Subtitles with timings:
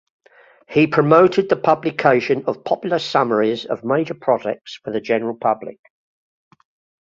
[0.67, 5.77] He promoted the publication of popular summaries of major projects for the general public.